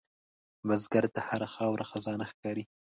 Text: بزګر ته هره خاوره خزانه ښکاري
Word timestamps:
بزګر 0.67 1.05
ته 1.15 1.19
هره 1.27 1.47
خاوره 1.53 1.85
خزانه 1.91 2.25
ښکاري 2.31 2.63